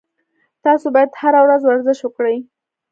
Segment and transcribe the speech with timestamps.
[0.63, 2.37] تاسو باید هر ورځ ورزش وکړئ